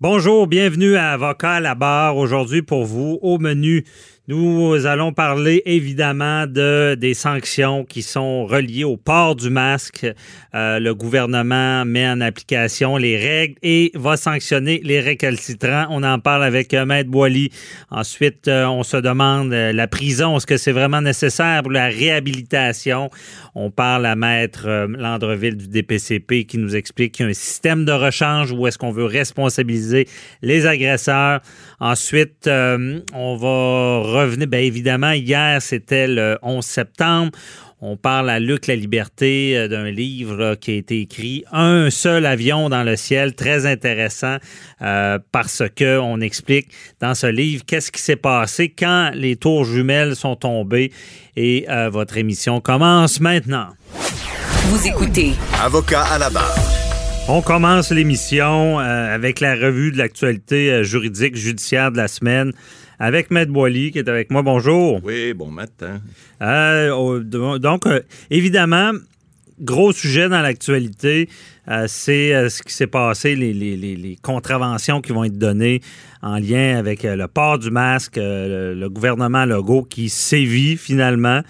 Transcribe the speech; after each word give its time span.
Bonjour, 0.00 0.46
bienvenue 0.46 0.94
à 0.94 1.10
Avocat 1.10 1.54
à 1.54 1.60
la 1.60 1.74
barre. 1.74 2.16
Aujourd'hui 2.16 2.62
pour 2.62 2.84
vous, 2.84 3.18
au 3.20 3.40
menu 3.40 3.84
nous 4.28 4.84
allons 4.84 5.14
parler 5.14 5.62
évidemment 5.64 6.46
de 6.46 6.94
des 7.00 7.14
sanctions 7.14 7.86
qui 7.86 8.02
sont 8.02 8.44
reliées 8.44 8.84
au 8.84 8.98
port 8.98 9.34
du 9.34 9.48
masque. 9.48 10.06
Euh, 10.54 10.78
le 10.78 10.94
gouvernement 10.94 11.86
met 11.86 12.06
en 12.06 12.20
application 12.20 12.98
les 12.98 13.16
règles 13.16 13.54
et 13.62 13.90
va 13.94 14.18
sanctionner 14.18 14.82
les 14.84 15.00
récalcitrants. 15.00 15.86
On 15.88 16.02
en 16.02 16.18
parle 16.18 16.44
avec 16.44 16.74
euh, 16.74 16.84
Maître 16.84 17.08
Boily. 17.08 17.50
Ensuite, 17.90 18.48
euh, 18.48 18.66
on 18.66 18.82
se 18.82 18.98
demande 18.98 19.50
la 19.50 19.88
prison, 19.88 20.36
est-ce 20.36 20.46
que 20.46 20.58
c'est 20.58 20.72
vraiment 20.72 21.00
nécessaire 21.00 21.62
pour 21.62 21.72
la 21.72 21.86
réhabilitation? 21.86 23.08
On 23.54 23.70
parle 23.70 24.04
à 24.04 24.14
Maître 24.14 24.68
Landreville 24.88 25.56
du 25.56 25.68
DPCP 25.68 26.44
qui 26.44 26.58
nous 26.58 26.76
explique 26.76 27.12
qu'il 27.12 27.24
y 27.24 27.28
a 27.28 27.30
un 27.30 27.34
système 27.34 27.86
de 27.86 27.92
rechange 27.92 28.52
où 28.52 28.66
est-ce 28.66 28.76
qu'on 28.76 28.92
veut 28.92 29.06
responsabiliser 29.06 30.06
les 30.42 30.66
agresseurs. 30.66 31.40
Ensuite, 31.80 32.46
on 32.46 33.36
va 33.36 34.17
revenez, 34.18 34.46
bien 34.46 34.60
évidemment, 34.60 35.12
hier, 35.12 35.60
c'était 35.62 36.06
le 36.06 36.38
11 36.42 36.64
septembre. 36.64 37.32
On 37.80 37.96
parle 37.96 38.28
à 38.28 38.40
Luc 38.40 38.66
La 38.66 38.74
Liberté 38.74 39.56
euh, 39.56 39.68
d'un 39.68 39.88
livre 39.88 40.56
qui 40.56 40.72
a 40.72 40.74
été 40.74 41.00
écrit 41.00 41.44
Un 41.52 41.90
seul 41.90 42.26
avion 42.26 42.68
dans 42.68 42.82
le 42.82 42.96
ciel, 42.96 43.36
très 43.36 43.66
intéressant 43.66 44.38
euh, 44.82 45.20
parce 45.30 45.62
que 45.76 45.98
on 46.00 46.20
explique 46.20 46.70
dans 47.00 47.14
ce 47.14 47.28
livre 47.28 47.62
qu'est-ce 47.64 47.92
qui 47.92 48.02
s'est 48.02 48.16
passé 48.16 48.74
quand 48.76 49.12
les 49.14 49.36
tours 49.36 49.64
jumelles 49.64 50.16
sont 50.16 50.34
tombées 50.34 50.92
et 51.36 51.66
euh, 51.68 51.88
votre 51.88 52.16
émission 52.16 52.60
commence 52.60 53.20
maintenant. 53.20 53.68
Vous 54.64 54.84
écoutez 54.88 55.34
Avocat 55.62 56.02
à 56.02 56.18
la 56.18 56.30
barre. 56.30 56.58
On 57.28 57.42
commence 57.42 57.92
l'émission 57.92 58.78
avec 58.78 59.38
la 59.38 59.54
revue 59.54 59.92
de 59.92 59.98
l'actualité 59.98 60.82
juridique 60.82 61.36
judiciaire 61.36 61.92
de 61.92 61.98
la 61.98 62.08
semaine 62.08 62.52
avec 62.98 63.30
Maître 63.30 63.52
Boily 63.52 63.90
qui 63.90 63.98
est 63.98 64.08
avec 64.08 64.30
moi. 64.30 64.42
Bonjour. 64.42 65.00
Oui, 65.04 65.32
bon 65.34 65.50
matin. 65.50 66.00
Euh, 66.42 67.20
donc, 67.22 67.86
euh, 67.86 68.00
évidemment, 68.30 68.92
gros 69.60 69.92
sujet 69.92 70.28
dans 70.28 70.40
l'actualité, 70.40 71.28
euh, 71.68 71.84
c'est 71.88 72.48
ce 72.48 72.62
qui 72.62 72.72
s'est 72.72 72.86
passé, 72.86 73.36
les, 73.36 73.52
les, 73.52 73.76
les, 73.76 74.16
contraventions 74.22 75.00
qui 75.00 75.12
vont 75.12 75.24
être 75.24 75.38
données 75.38 75.80
en 76.22 76.38
lien 76.38 76.76
avec 76.76 77.02
le 77.02 77.26
port 77.28 77.58
du 77.58 77.70
masque, 77.70 78.16
le, 78.16 78.88
gouvernement 78.88 79.44
Legault 79.44 79.84
qui 79.84 80.08
sévit 80.08 80.76
finalement. 80.76 81.42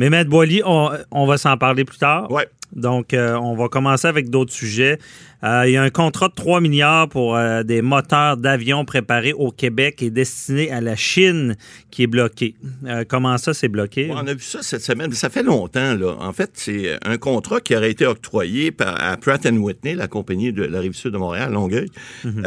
Mais 0.00 0.08
Maître 0.08 0.30
Boily, 0.30 0.62
on, 0.64 0.90
on 1.10 1.26
va 1.26 1.36
s'en 1.36 1.58
parler 1.58 1.84
plus 1.84 1.98
tard. 1.98 2.26
Oui. 2.30 2.42
Donc, 2.74 3.08
on 3.12 3.56
va 3.56 3.68
commencer 3.68 4.06
avec 4.06 4.30
d'autres 4.30 4.52
sujets. 4.52 4.98
Euh, 5.42 5.64
il 5.66 5.72
y 5.72 5.76
a 5.76 5.82
un 5.82 5.90
contrat 5.90 6.28
de 6.28 6.34
3 6.34 6.60
milliards 6.60 7.08
pour 7.08 7.36
euh, 7.36 7.62
des 7.62 7.80
moteurs 7.80 8.36
d'avions 8.36 8.84
préparés 8.84 9.32
au 9.32 9.50
Québec 9.50 10.02
et 10.02 10.10
destinés 10.10 10.70
à 10.70 10.80
la 10.80 10.96
Chine 10.96 11.56
qui 11.90 12.02
est 12.02 12.06
bloqué. 12.06 12.54
Euh, 12.84 13.04
comment 13.08 13.38
ça, 13.38 13.54
c'est 13.54 13.68
bloqué? 13.68 14.10
on 14.12 14.26
a 14.26 14.34
vu 14.34 14.42
ça 14.42 14.62
cette 14.62 14.82
semaine. 14.82 15.12
Ça 15.12 15.30
fait 15.30 15.42
longtemps. 15.42 15.94
Là. 15.94 16.16
En 16.20 16.32
fait, 16.32 16.50
c'est 16.54 16.98
un 17.04 17.16
contrat 17.16 17.60
qui 17.60 17.74
aurait 17.74 17.90
été 17.90 18.06
octroyé 18.06 18.70
par, 18.70 19.02
à 19.02 19.16
Pratt 19.16 19.44
Whitney, 19.44 19.94
la 19.94 20.08
compagnie 20.08 20.52
de 20.52 20.62
la 20.62 20.80
rive 20.80 20.92
sud 20.92 21.12
de 21.12 21.18
Montréal, 21.18 21.52
Longueuil, 21.52 21.88
mhm. 22.24 22.42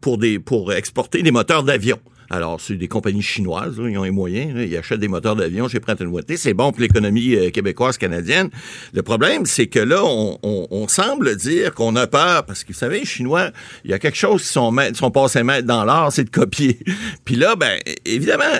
pour, 0.00 0.18
des, 0.18 0.38
pour 0.38 0.72
exporter 0.72 1.22
des 1.22 1.30
moteurs 1.30 1.62
d'avions. 1.62 2.00
Alors, 2.34 2.60
c'est 2.60 2.74
des 2.74 2.88
compagnies 2.88 3.22
chinoises, 3.22 3.76
ils 3.78 3.96
ont 3.96 4.02
les 4.02 4.10
moyens, 4.10 4.60
ils 4.60 4.76
achètent 4.76 4.98
des 4.98 5.06
moteurs 5.06 5.36
d'avion 5.36 5.68
chez 5.68 5.78
Pratt 5.78 6.00
Whitney, 6.00 6.36
c'est 6.36 6.52
bon 6.52 6.72
pour 6.72 6.80
l'économie 6.80 7.36
euh, 7.36 7.50
québécoise, 7.50 7.96
canadienne. 7.96 8.50
Le 8.92 9.02
problème, 9.04 9.46
c'est 9.46 9.68
que 9.68 9.78
là, 9.78 10.02
on, 10.02 10.88
semble 10.88 11.36
dire 11.36 11.72
qu'on 11.74 11.94
a 11.94 12.08
peur, 12.08 12.44
parce 12.44 12.64
que 12.64 12.72
vous 12.72 12.78
savez, 12.78 12.98
les 13.00 13.06
Chinois, 13.06 13.50
il 13.84 13.92
y 13.92 13.94
a 13.94 14.00
quelque 14.00 14.16
chose 14.16 14.42
qui 14.42 14.48
sont, 14.48 14.74
sont 14.94 15.12
passés 15.12 15.44
mettre 15.44 15.68
dans 15.68 15.84
l'art, 15.84 16.10
c'est 16.10 16.24
de 16.24 16.30
copier. 16.30 16.80
Puis 17.24 17.36
là, 17.36 17.54
ben, 17.54 17.78
évidemment, 18.04 18.58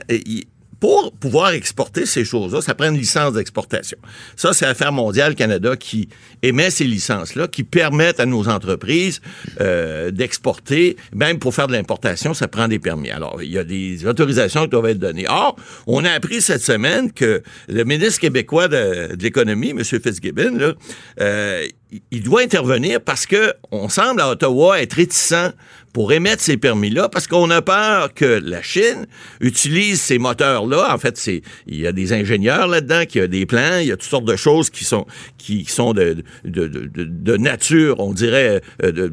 pour 0.80 1.12
pouvoir 1.12 1.50
exporter 1.50 2.06
ces 2.06 2.24
choses-là, 2.24 2.60
ça 2.60 2.74
prend 2.74 2.88
une 2.88 2.98
licence 2.98 3.34
d'exportation. 3.34 3.98
Ça, 4.36 4.52
c'est 4.52 4.66
Affaires 4.66 4.92
mondiales 4.92 5.34
Canada 5.34 5.76
qui 5.76 6.08
émet 6.42 6.70
ces 6.70 6.84
licences-là, 6.84 7.48
qui 7.48 7.64
permettent 7.64 8.20
à 8.20 8.26
nos 8.26 8.48
entreprises 8.48 9.20
euh, 9.60 10.10
d'exporter. 10.10 10.96
Même 11.14 11.38
pour 11.38 11.54
faire 11.54 11.68
de 11.68 11.72
l'importation, 11.72 12.34
ça 12.34 12.48
prend 12.48 12.68
des 12.68 12.78
permis. 12.78 13.10
Alors, 13.10 13.42
il 13.42 13.50
y 13.50 13.58
a 13.58 13.64
des 13.64 14.06
autorisations 14.06 14.62
qui 14.62 14.70
doivent 14.70 14.86
être 14.86 14.98
données. 14.98 15.26
Or, 15.28 15.56
on 15.86 16.04
a 16.04 16.10
appris 16.10 16.42
cette 16.42 16.62
semaine 16.62 17.12
que 17.12 17.42
le 17.68 17.84
ministre 17.84 18.20
québécois 18.20 18.68
de, 18.68 19.16
l'économie, 19.20 19.70
M. 19.70 19.82
Fitzgibbon, 19.84 20.56
là, 20.58 20.74
euh, 21.20 21.66
il 22.10 22.22
doit 22.22 22.42
intervenir 22.42 23.00
parce 23.00 23.26
que 23.26 23.54
on 23.70 23.88
semble 23.88 24.20
à 24.20 24.30
Ottawa 24.30 24.80
être 24.80 24.94
réticent 24.94 25.52
pour 25.92 26.12
émettre 26.12 26.42
ces 26.42 26.56
permis-là 26.56 27.08
parce 27.08 27.28
qu'on 27.28 27.48
a 27.50 27.62
peur 27.62 28.12
que 28.12 28.42
la 28.44 28.62
Chine 28.62 29.06
utilise 29.40 30.00
ces 30.00 30.18
moteurs-là. 30.18 30.92
En 30.92 30.98
fait, 30.98 31.16
c'est 31.16 31.42
il 31.68 31.80
y 31.80 31.86
a 31.86 31.92
des 31.92 32.12
ingénieurs 32.12 32.66
là-dedans 32.66 33.04
qui 33.06 33.20
ont 33.20 33.28
des 33.28 33.46
plans, 33.46 33.78
il 33.78 33.86
y 33.86 33.92
a 33.92 33.96
toutes 33.96 34.10
sortes 34.10 34.24
de 34.24 34.34
choses 34.34 34.70
qui 34.70 34.84
sont 34.84 35.06
qui 35.38 35.64
sont 35.66 35.92
de, 35.92 36.24
de, 36.44 36.66
de, 36.66 36.88
de 36.88 37.36
nature, 37.36 38.00
on 38.00 38.12
dirait, 38.12 38.60
euh, 38.82 38.90
de, 38.90 39.12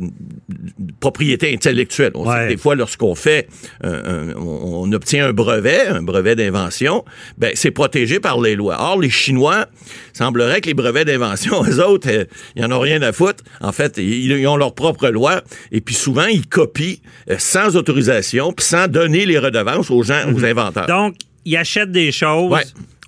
propriété 1.00 1.53
intellectuelle. 1.53 2.14
On 2.16 2.25
sait 2.25 2.46
que 2.46 2.50
des 2.50 2.58
fois, 2.58 2.75
lorsqu'on 2.75 3.16
fait, 3.16 3.47
on, 3.84 4.91
obtient 4.91 5.28
un 5.28 5.34
brevet, 5.34 5.88
un 5.88 6.02
brevet 6.02 6.36
d'invention, 6.36 7.06
ben 7.38 7.52
c'est 7.53 7.72
protégé 7.72 8.20
par 8.20 8.41
les 8.41 8.56
lois. 8.56 8.78
Or, 8.80 9.00
les 9.00 9.09
Chinois, 9.09 9.68
semblerait 10.14 10.62
que 10.62 10.68
les 10.68 10.74
brevets 10.74 11.06
d'invention, 11.06 11.64
eux 11.70 11.84
autres, 11.84 12.09
euh, 12.09 12.25
ils 12.56 12.66
en 12.66 12.71
ont 12.72 12.80
rien 12.80 13.02
à 13.02 13.12
foutre. 13.12 13.44
En 13.62 13.72
fait, 13.72 13.98
ils, 13.98 14.48
ont 14.48 14.58
leur 14.58 14.74
propre 14.74 15.09
loi, 15.09 15.42
et 15.72 15.82
puis 15.82 15.96
souvent, 15.96 16.26
ils 16.26 16.48
copient 16.48 16.98
euh, 17.30 17.36
sans 17.38 17.76
autorisation, 17.76 18.54
puis 18.54 18.66
sans 18.66 18.88
donner 18.88 19.26
les 19.26 19.38
redevances 19.38 19.92
aux 19.92 20.04
gens, 20.04 20.28
aux 20.28 20.40
mhm. 20.40 20.46
inventeurs. 20.46 20.88
Donc, 20.88 21.16
ils 21.46 21.58
achètent 21.58 21.92
des 21.92 22.12
choses 22.12 22.54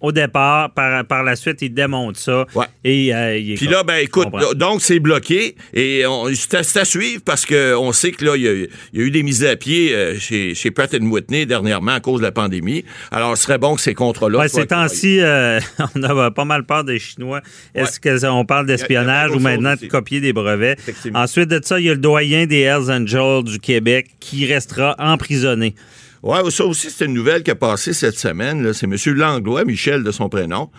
au 0.04 0.12
départ. 0.12 0.72
Par, 0.74 1.06
par 1.06 1.24
la 1.24 1.36
suite, 1.36 1.62
il 1.62 1.74
démonte 1.74 2.18
ça. 2.18 2.46
Et, 2.84 3.16
euh, 3.16 3.56
Puis 3.56 3.68
là, 3.68 3.84
ben 3.84 3.96
écoute, 3.96 4.28
donc 4.56 4.82
c'est 4.82 5.00
bloqué 5.00 5.56
et 5.74 6.04
c'est 6.36 6.78
à, 6.78 6.86
suivre 6.86 7.22
parce 7.26 7.46
qu'on 7.46 7.92
sait 7.94 8.12
que 8.12 8.26
là, 8.26 8.36
il 8.36 8.44
y, 8.44 8.48
a, 8.48 9.02
eu 9.06 9.10
des 9.10 9.24
mises 9.24 9.46
à 9.46 9.56
pied 9.56 9.96
euh, 9.96 10.20
chez, 10.20 10.54
chez 10.54 10.70
Pratt 10.70 10.94
Whitney 10.94 11.46
dernièrement 11.46 11.94
à 11.94 12.00
cause 12.02 12.20
de 12.20 12.26
la 12.26 12.32
pandémie. 12.32 12.84
Alors, 13.12 13.38
ce 13.38 13.44
serait 13.44 13.58
bon 13.58 13.76
que 13.76 13.82
ces 13.82 13.94
contrats-là. 13.94 14.40
Ouais, 14.40 14.50
ces 14.50 14.68
temps-ci, 14.68 15.22
euh, 15.22 15.60
on 15.96 16.04
a 16.04 16.32
pas 16.32 16.46
mal 16.46 16.66
peur 16.66 16.84
des 16.84 17.00
Chinois. 17.00 17.42
Est-ce 17.74 18.00
qu'on 18.00 18.46
parle 18.46 18.66
d'espionnage 18.66 19.32
ou 19.32 19.40
maintenant 19.40 19.76
de 19.82 19.88
copier 19.88 20.20
des 20.20 20.34
brevets? 20.34 20.78
Ensuite 21.14 21.50
de 21.50 21.62
ça, 21.64 21.80
il 21.80 21.86
y 21.86 21.90
a 21.90 21.94
le 21.94 22.00
doyen 22.00 22.46
des 22.46 22.60
Hells 22.60 22.92
Angels 22.92 23.44
du 23.46 23.60
Québec 23.60 24.08
qui 24.20 24.46
restera 24.46 24.96
emprisonné. 25.00 25.76
Ouais, 26.24 26.50
ça 26.52 26.66
aussi, 26.66 26.90
c'est 26.90 27.04
une 27.04 27.14
nouvelle 27.14 27.44
qui 27.44 27.52
a 27.52 27.56
passé 27.56 27.92
cette 27.92 28.18
semaine. 28.18 28.72
C'est 28.74 28.86
M. 28.86 28.96
Langlois, 29.14 29.66
Michel 29.66 30.04
de 30.04 30.12
son 30.12 30.30
prénom. 30.30 30.70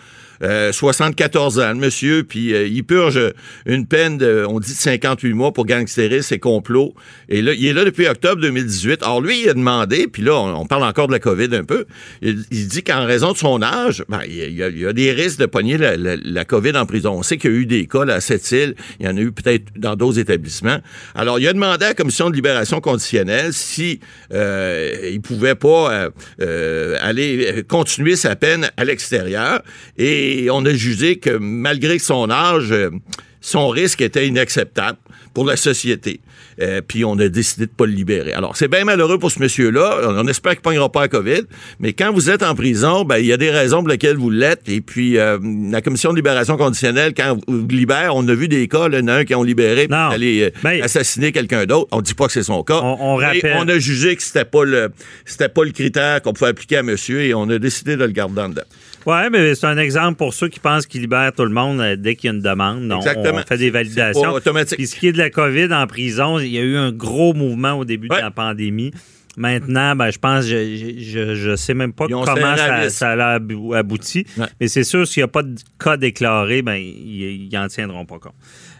74 0.41 1.59
euh, 1.59 1.63
ans, 1.63 1.75
monsieur, 1.75 2.23
puis 2.23 2.53
euh, 2.53 2.67
il 2.67 2.83
purge 2.83 3.19
une 3.65 3.85
peine 3.85 4.17
de, 4.17 4.45
on 4.47 4.59
dit, 4.59 4.71
de 4.71 4.77
58 4.77 5.33
mois 5.33 5.51
pour 5.51 5.65
gangstérisme 5.65 6.33
et 6.33 6.39
complot. 6.39 6.93
Et 7.29 7.41
là, 7.41 7.53
il 7.53 7.65
est 7.65 7.73
là 7.73 7.85
depuis 7.85 8.07
octobre 8.07 8.41
2018. 8.41 9.03
Alors 9.03 9.21
lui, 9.21 9.43
il 9.43 9.49
a 9.49 9.53
demandé, 9.53 10.07
puis 10.07 10.21
là, 10.21 10.35
on, 10.35 10.65
parle 10.65 10.83
encore 10.83 11.07
de 11.07 11.13
la 11.13 11.19
COVID 11.19 11.55
un 11.55 11.63
peu, 11.63 11.85
il, 12.21 12.67
dit 12.67 12.83
qu'en 12.83 13.05
raison 13.05 13.31
de 13.31 13.37
son 13.37 13.61
âge, 13.61 14.03
ben, 14.09 14.21
il, 14.27 14.53
y 14.53 14.85
a, 14.85 14.93
des 14.93 15.11
risques 15.11 15.39
de 15.39 15.45
pogner 15.45 15.77
la, 15.77 16.45
COVID 16.45 16.75
en 16.75 16.85
prison. 16.85 17.13
On 17.13 17.23
sait 17.23 17.37
qu'il 17.37 17.51
y 17.51 17.53
a 17.53 17.57
eu 17.57 17.65
des 17.65 17.87
cas 17.87 18.05
là, 18.05 18.15
à 18.15 18.21
Sept-Îles, 18.21 18.75
il 18.99 19.05
y 19.05 19.09
en 19.09 19.17
a 19.17 19.19
eu 19.19 19.31
peut-être 19.31 19.65
dans 19.75 19.95
d'autres 19.95 20.19
établissements. 20.19 20.79
Alors, 21.13 21.39
il 21.39 21.47
a 21.47 21.53
demandé 21.53 21.85
à 21.85 21.89
la 21.89 21.93
Commission 21.93 22.29
de 22.29 22.35
libération 22.35 22.81
conditionnelle 22.81 23.53
si 23.53 23.99
euh, 24.33 25.09
il 25.11 25.21
pouvait 25.21 25.55
pas 25.55 26.09
euh, 26.41 26.97
aller 27.01 27.63
continuer 27.67 28.15
sa 28.15 28.35
peine 28.35 28.69
à 28.77 28.83
l'extérieur. 28.83 29.61
Et 29.97 30.24
et 30.25 30.49
on 30.51 30.65
a 30.65 30.73
jugé 30.73 31.17
que 31.17 31.37
malgré 31.37 31.99
son 31.99 32.29
âge, 32.29 32.71
euh, 32.71 32.89
son 33.41 33.67
risque 33.69 34.01
était 34.01 34.27
inacceptable 34.27 34.97
pour 35.33 35.45
la 35.45 35.55
société. 35.57 36.19
euh, 36.61 36.79
puis 36.87 37.03
on 37.03 37.19
a 37.19 37.27
décidé 37.27 37.65
de 37.65 37.71
pas 37.71 37.85
le 37.85 37.91
libérer. 37.91 38.31
Alors, 38.31 38.55
c'est 38.55 38.69
bien 38.69 38.85
malheureux 38.85 39.19
pour 39.19 39.29
ce 39.29 39.39
monsieur-là. 39.39 39.99
On 40.07 40.25
espère 40.29 40.53
qu'il 40.53 40.59
ne 40.59 40.63
pognera 40.63 40.89
pas 40.89 41.01
la 41.01 41.07
COVID. 41.09 41.41
Mais 41.81 41.91
quand 41.91 42.13
vous 42.13 42.29
êtes 42.29 42.43
en 42.43 42.55
prison, 42.55 43.03
ben, 43.03 43.17
il 43.17 43.25
y 43.25 43.33
a 43.33 43.37
des 43.37 43.51
raisons 43.51 43.79
pour 43.79 43.89
lesquelles 43.89 44.15
vous 44.15 44.29
l'êtes. 44.29 44.61
Et 44.69 44.79
puis, 44.79 45.17
euh, 45.17 45.37
la 45.69 45.81
commission 45.81 46.11
de 46.11 46.15
libération 46.15 46.55
conditionnelle, 46.55 47.13
quand 47.13 47.37
vous 47.45 47.67
libère, 47.67 48.15
on 48.15 48.25
a 48.29 48.33
vu 48.33 48.47
des 48.47 48.69
cas, 48.69 48.87
là, 48.87 48.99
il 48.99 49.01
y 49.01 49.03
en 49.03 49.07
a 49.09 49.13
un 49.15 49.25
qui 49.25 49.35
ont 49.35 49.43
libéré 49.43 49.89
pour 49.89 49.97
aller 50.13 50.53
Ben- 50.63 50.81
assassiner 50.81 51.33
quelqu'un 51.33 51.65
d'autre. 51.65 51.89
On 51.91 51.99
dit 52.01 52.13
pas 52.13 52.27
que 52.27 52.31
c'est 52.33 52.43
son 52.43 52.63
cas. 52.63 52.79
On- 52.81 53.17
rappelle- 53.17 53.57
on 53.59 53.67
a 53.67 53.77
jugé 53.77 54.15
que 54.15 54.23
c'était 54.23 54.45
pas 54.45 54.63
le, 54.63 54.91
c'était 55.25 55.49
pas 55.49 55.65
le 55.65 55.71
critère 55.71 56.21
qu'on 56.21 56.31
pouvait 56.31 56.51
appliquer 56.51 56.77
à 56.77 56.83
monsieur 56.83 57.21
et 57.21 57.33
on 57.33 57.49
a 57.49 57.59
décidé 57.59 57.97
de 57.97 58.05
le 58.05 58.11
garder 58.11 58.41
en 58.41 58.47
dedans. 58.49 58.61
Oui, 59.05 59.17
mais 59.31 59.53
c'est 59.55 59.67
un 59.67 59.77
exemple 59.77 60.17
pour 60.17 60.33
ceux 60.33 60.47
qui 60.47 60.59
pensent 60.59 60.87
qu'ils 60.87 61.01
libèrent 61.01 61.31
tout 61.33 61.43
le 61.45 61.51
monde 61.51 61.79
euh, 61.79 61.95
dès 61.95 62.15
qu'il 62.15 62.29
y 62.29 62.33
a 62.33 62.35
une 62.35 62.41
demande. 62.41 62.81
Non, 62.83 62.97
Exactement. 62.97 63.39
On 63.43 63.47
fait 63.47 63.57
des 63.57 63.69
validations. 63.69 64.31
automatique. 64.31 64.77
Puis 64.77 64.87
ce 64.87 64.95
qui 64.95 65.07
est 65.07 65.11
de 65.11 65.17
la 65.19 65.29
COVID 65.29 65.71
en 65.73 65.85
prison, 65.87 66.39
il 66.39 66.47
y 66.49 66.57
a 66.57 66.61
eu 66.61 66.75
un 66.75 66.91
gros 66.91 67.33
mouvement 67.33 67.73
au 67.73 67.85
début 67.85 68.07
Ouais. 68.09 68.17
de 68.17 68.21
la 68.21 68.31
pandémie. 68.31 68.91
Maintenant, 69.37 69.95
ben, 69.97 70.11
je 70.11 70.17
pense, 70.17 70.45
je, 70.45 70.95
je, 70.97 71.35
je 71.35 71.55
sais 71.57 71.73
même 71.73 71.91
pas 71.91 72.07
comment 72.07 72.25
ça, 72.55 72.89
ça 72.89 73.11
a 73.11 73.35
abou- 73.39 73.73
abouti. 73.73 74.25
Ouais. 74.37 74.45
Mais 74.61 74.67
c'est 74.69 74.85
sûr, 74.85 75.05
s'il 75.05 75.21
n'y 75.21 75.25
a 75.25 75.27
pas 75.27 75.43
de 75.43 75.55
cas 75.77 75.97
déclaré, 75.97 76.61
ben, 76.61 76.75
ils 76.77 77.49
n'en 77.51 77.67
tiendront 77.67 78.05
pas 78.05 78.17
compte. 78.19 78.33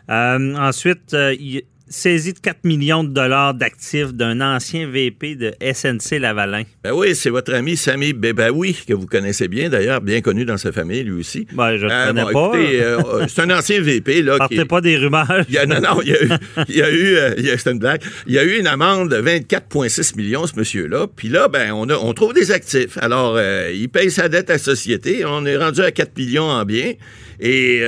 Euh, 0.09 0.55
ensuite, 0.55 1.13
euh, 1.13 1.35
il 1.39 1.63
saisit 1.87 2.33
de 2.33 2.39
4 2.39 2.63
millions 2.63 3.03
de 3.03 3.09
dollars 3.13 3.53
d'actifs 3.53 4.11
d'un 4.13 4.41
ancien 4.41 4.89
VP 4.89 5.35
de 5.35 5.53
SNC 5.61 6.19
Lavalin. 6.19 6.63
Ben 6.83 6.91
oui, 6.93 7.13
c'est 7.15 7.29
votre 7.29 7.53
ami 7.53 7.77
Sami 7.77 8.13
Bebaoui, 8.13 8.75
que 8.87 8.93
vous 8.93 9.05
connaissez 9.05 9.47
bien 9.47 9.69
d'ailleurs, 9.69 10.01
bien 10.01 10.21
connu 10.21 10.45
dans 10.45 10.57
sa 10.57 10.71
famille, 10.71 11.03
lui 11.03 11.19
aussi. 11.19 11.45
Ben, 11.53 11.77
je 11.77 11.85
ne 11.85 11.91
Euh, 11.91 12.07
connais 12.07 12.23
bon, 12.33 12.51
pas. 12.51 12.57
euh, 12.57 13.01
euh, 13.21 13.25
c'est 13.27 13.41
un 13.41 13.49
ancien 13.57 13.81
VP, 13.81 14.23
là. 14.23 14.37
Partez 14.37 14.65
pas 14.65 14.81
des 14.81 14.97
rumeurs. 14.97 15.45
Il 15.47 15.53
y 15.53 15.57
a, 15.57 15.65
non, 15.67 15.79
non, 15.79 16.01
il 16.01 16.09
y 16.09 16.13
a 16.15 16.23
eu, 16.23 16.29
il 16.69 16.75
y 16.75 16.81
a 16.81 16.89
eu, 16.91 17.15
euh, 17.17 17.55
une 17.71 17.79
blague. 17.79 18.01
Il 18.27 18.33
y 18.33 18.39
a 18.39 18.43
eu 18.43 18.57
une 18.59 18.67
amende 18.67 19.11
de 19.11 19.17
24,6 19.17 20.15
millions, 20.17 20.47
ce 20.47 20.55
monsieur-là. 20.57 21.07
Puis 21.15 21.27
là, 21.29 21.47
ben, 21.49 21.71
on, 21.71 21.87
a- 21.89 21.97
on 21.97 22.13
trouve 22.13 22.33
des 22.33 22.51
actifs. 22.51 22.97
Alors, 22.99 23.39
il 23.73 23.89
paye 23.89 24.09
sa 24.09 24.27
dette 24.27 24.49
à 24.49 24.53
la 24.53 24.59
société. 24.59 25.23
On 25.25 25.45
est 25.45 25.57
rendu 25.57 25.81
à 25.81 25.91
4 25.91 26.17
millions 26.17 26.43
en 26.49 26.65
biens. 26.65 26.93
Et 27.39 27.81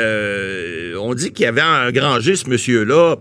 on 1.00 1.14
dit 1.14 1.32
qu'il 1.32 1.44
y 1.46 1.48
avait 1.48 1.62
engrangé 1.62 2.36
ce 2.36 2.50
monsieur-là 2.50 3.16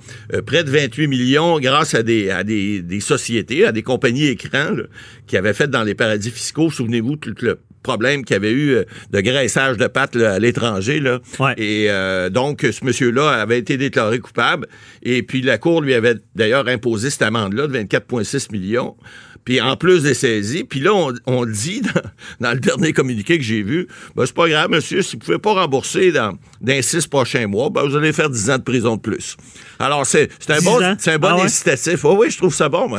près 0.47 0.65
de 0.67 0.71
28 0.71 1.07
millions 1.07 1.59
grâce 1.59 1.95
à 1.95 2.03
des, 2.03 2.31
à 2.31 2.45
des, 2.45 2.83
des 2.83 3.01
sociétés, 3.01 3.65
à 3.65 3.73
des 3.73 3.83
compagnies 3.83 4.27
écrans 4.27 4.73
là, 4.73 4.85
qui 5.27 5.37
avaient 5.37 5.55
fait 5.55 5.69
dans 5.69 5.83
les 5.83 5.95
paradis 5.95 6.31
fiscaux. 6.31 6.71
Souvenez-vous 6.71 7.17
tout 7.17 7.35
le 7.41 7.59
problème 7.83 8.25
qu'il 8.25 8.35
y 8.35 8.37
avait 8.37 8.51
eu 8.51 8.71
euh, 8.75 8.85
de 9.13 9.21
graissage 9.21 9.77
de 9.77 9.87
pattes 9.87 10.17
là, 10.17 10.35
à 10.35 10.39
l'étranger. 10.39 11.01
Là. 11.01 11.21
Ouais. 11.39 11.55
Et 11.57 11.87
euh, 11.89 12.29
donc, 12.29 12.63
ce 12.63 12.85
monsieur-là 12.85 13.31
avait 13.31 13.59
été 13.59 13.77
déclaré 13.77 14.19
coupable. 14.19 14.67
Et 15.03 15.23
puis, 15.23 15.41
la 15.41 15.57
Cour 15.59 15.81
lui 15.81 15.95
avait 15.95 16.17
d'ailleurs 16.35 16.69
imposé 16.69 17.11
cette 17.11 17.23
amende-là 17.23 17.69
de 17.69 17.79
24,6 17.79 18.53
millions. 18.53 18.97
Puis, 19.45 19.61
en 19.61 19.77
plus 19.77 20.03
des 20.03 20.15
saisies. 20.15 20.65
Puis 20.65 20.81
là, 20.81 20.93
on, 20.93 21.15
on 21.27 21.47
dit 21.47 21.81
dans, 22.41 22.49
dans 22.49 22.53
le 22.53 22.61
dernier 22.61 22.93
communiqué 22.93 23.39
que 23.39 23.45
j'ai 23.45 23.63
vu, 23.63 23.87
ben, 24.17 24.27
c'est 24.27 24.35
pas 24.35 24.49
grave, 24.49 24.71
monsieur, 24.71 25.03
si 25.03 25.15
vous 25.15 25.21
pouvez 25.21 25.39
pas 25.39 25.55
rembourser 25.55 26.11
dans, 26.11 26.37
dans 26.61 26.73
les 26.73 26.83
six 26.83 27.07
prochains 27.07 27.47
mois, 27.47 27.71
ben, 27.71 27.83
vous 27.83 27.97
allez 27.97 28.13
faire 28.13 28.31
10 28.31 28.51
ans 28.51 28.59
de 28.59 28.63
prison 28.63 28.97
de 28.97 29.01
plus. 29.01 29.37
Alors, 29.79 30.07
c'est 30.07 30.31
un 30.49 30.59
10 30.59 30.65
bon, 30.65 30.83
ans? 30.83 30.97
c'est 30.99 31.13
un 31.13 31.19
bon 31.19 31.37
Ah 31.39 31.45
incitatif. 31.45 32.05
Oh, 32.05 32.17
oui, 32.19 32.31
je 32.31 32.39
trouve 32.39 32.55
ça 32.55 32.69
bon. 32.69 32.91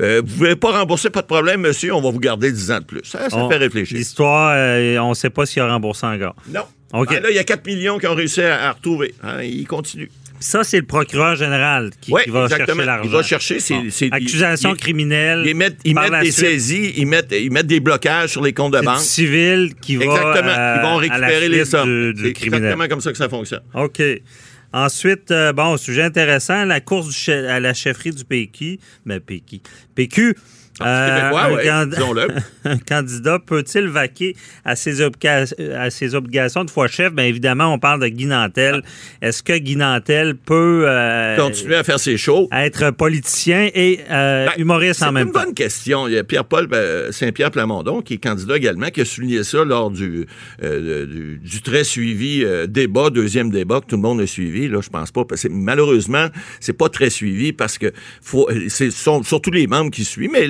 Euh, 0.00 0.22
vous 0.24 0.34
pouvez 0.36 0.56
pas 0.56 0.72
rembourser, 0.78 1.10
pas 1.10 1.22
de 1.22 1.26
problème, 1.26 1.60
monsieur, 1.62 1.94
on 1.94 2.00
va 2.02 2.10
vous 2.10 2.20
garder 2.20 2.52
10 2.52 2.70
ans 2.70 2.78
de 2.80 2.84
plus. 2.84 3.00
Ça, 3.04 3.28
ça 3.30 3.36
On- 3.36 3.48
fait 3.48 3.56
réfléchir. 3.56 3.96
L'histoire, 3.98 4.52
euh, 4.56 4.98
on 4.98 5.10
ne 5.10 5.14
sait 5.14 5.30
pas 5.30 5.46
s'il 5.46 5.62
a 5.62 5.68
remboursé 5.72 6.06
encore. 6.06 6.34
Non. 6.48 6.62
OK. 6.92 7.08
Ben 7.10 7.22
là, 7.22 7.30
il 7.30 7.36
y 7.36 7.38
a 7.38 7.44
4 7.44 7.66
millions 7.66 7.98
qui 7.98 8.06
ont 8.06 8.14
réussi 8.14 8.40
à, 8.42 8.68
à 8.68 8.72
retrouver. 8.72 9.14
Hein, 9.22 9.42
il 9.42 9.66
continue. 9.66 10.10
Ça, 10.38 10.64
c'est 10.64 10.78
le 10.80 10.84
procureur 10.86 11.34
général 11.34 11.90
qui, 12.00 12.10
va 12.10 12.20
exactement. 12.22 12.48
chercher 12.66 12.84
l'argent. 12.84 13.04
Il 13.04 13.10
va 13.10 13.22
chercher 13.22 13.58
ses- 13.60 13.74
Bon. 13.74 13.90
ses- 13.90 14.08
Accusation 14.12 14.74
il- 14.74 14.76
criminelle. 14.76 15.42
Ils 15.46 15.56
mettent, 15.56 15.78
ils 15.84 15.94
des 15.94 16.30
suite, 16.30 16.46
saisies, 16.46 16.92
ils 16.98 17.06
mettent, 17.06 17.32
ils 17.32 17.50
mettent 17.50 17.66
des 17.66 17.80
blocages 17.80 18.32
sur 18.32 18.42
les 18.42 18.52
comptes 18.52 18.74
de 18.74 18.80
banque. 18.82 19.00
civil 19.00 19.74
qui 19.80 19.96
va 19.96 20.04
Exactement. 20.04 20.48
euh, 20.50 20.76
ils 20.76 20.82
vont 20.82 20.94
la 20.94 20.96
récupérer 20.98 21.48
les 21.48 21.64
sommes. 21.64 22.12
C'est 22.16 22.44
exactement 22.44 22.86
comme 22.86 23.00
ça 23.00 23.12
que 23.12 23.18
ça 23.18 23.28
fonctionne. 23.30 23.62
OK. 23.74 24.02
Ensuite, 24.72 25.30
euh, 25.30 25.52
bon, 25.54 25.76
sujet 25.78 26.02
intéressant, 26.02 26.64
la 26.66 26.80
course 26.80 27.08
du 27.08 27.14
che- 27.14 27.30
à 27.48 27.58
la 27.60 27.72
chefferie 27.72 28.10
du 28.10 28.24
PQ. 28.24 28.78
Ben, 29.06 29.20
PQ. 29.20 29.60
PQ. 29.94 30.36
Ah, 30.80 31.06
c'est 31.08 31.14
québécois, 31.20 31.42
un 31.44 31.54
ouais, 31.54 31.64
can- 31.64 31.86
disons-le. 31.86 32.26
un 32.70 32.76
candidat 32.78 33.38
peut-il 33.38 33.88
vaquer 33.88 34.36
à 34.64 34.76
ses, 34.76 35.02
à 35.02 35.90
ses 35.90 36.14
obligations 36.14 36.64
de 36.64 36.70
fois 36.70 36.86
chef? 36.86 37.12
Bien 37.14 37.24
évidemment, 37.24 37.72
on 37.72 37.78
parle 37.78 38.00
de 38.02 38.08
Guy 38.08 38.26
Nantel. 38.26 38.82
Est-ce 39.22 39.42
que 39.42 39.56
Guy 39.56 39.76
Nantel 39.76 40.36
peut 40.36 40.84
euh, 40.86 41.36
Continuer 41.36 41.76
à 41.76 41.84
faire 41.84 41.98
ses 41.98 42.18
shows? 42.18 42.48
être 42.52 42.90
politicien 42.90 43.70
et 43.74 44.00
euh, 44.10 44.46
Ben, 44.46 44.52
humoriste 44.58 45.02
en 45.02 45.06
C'est 45.06 45.12
même 45.12 45.28
une 45.28 45.32
temps? 45.32 45.44
bonne 45.44 45.54
question. 45.54 46.08
Il 46.08 46.14
y 46.14 46.18
a 46.18 46.24
Pierre-Paul 46.24 46.68
euh, 46.72 47.10
Saint-Pierre 47.12 47.50
Plamondon, 47.50 48.02
qui 48.02 48.14
est 48.14 48.18
candidat 48.18 48.56
également, 48.56 48.88
qui 48.90 49.00
a 49.00 49.04
souligné 49.06 49.44
ça 49.44 49.64
lors 49.64 49.90
du, 49.90 50.26
euh, 50.62 51.06
du, 51.06 51.38
du 51.38 51.62
très 51.62 51.84
suivi 51.84 52.42
euh, 52.44 52.66
débat, 52.66 53.08
deuxième 53.10 53.50
débat 53.50 53.80
que 53.80 53.86
tout 53.86 53.96
le 53.96 54.02
monde 54.02 54.20
a 54.20 54.26
suivi. 54.26 54.68
Là, 54.68 54.80
je 54.82 54.90
pense 54.90 55.10
pas. 55.10 55.24
Parce 55.24 55.42
que 55.44 55.48
malheureusement, 55.48 56.26
c'est 56.60 56.76
pas 56.76 56.88
très 56.90 57.08
suivi 57.08 57.52
parce 57.54 57.78
que 57.78 57.92
faut, 58.20 58.48
c'est 58.68 58.90
sont 58.90 59.22
surtout 59.22 59.50
les 59.50 59.66
membres 59.66 59.90
qui 59.90 60.04
suivent, 60.04 60.30
mais 60.32 60.46